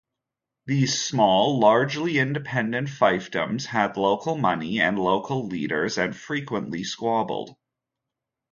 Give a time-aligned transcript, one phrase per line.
[0.65, 7.55] These small, largely independent fiefdoms had local money and local leaders, and frequently squabbled.